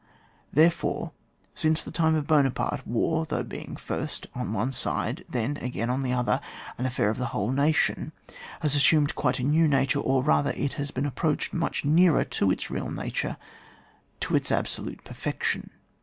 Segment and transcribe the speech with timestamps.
[0.51, 1.11] Therefore,
[1.53, 5.91] since the time of Buona parte, war, through being first on one side, then again
[5.91, 6.41] on the other,
[6.79, 8.11] an affair of the whole nation,
[8.61, 12.71] has assumed quite a new nature, or rather it has approached much nearer to its
[12.71, 13.37] real nature,
[14.21, 15.69] to its absolute perfection.